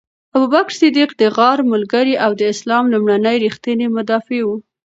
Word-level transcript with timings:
ابوبکر 0.35 0.73
صدیق 0.81 1.09
د 1.21 1.23
غار 1.37 1.59
ملګری 1.73 2.13
او 2.25 2.31
د 2.39 2.41
اسلام 2.53 2.83
لومړنی 2.93 3.35
ریښتینی 3.45 3.87
مدافع 3.97 4.41
و. 4.43 4.47